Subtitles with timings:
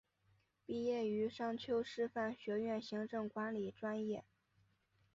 [0.65, 4.23] 毕业于商丘师范学院行政管理专业。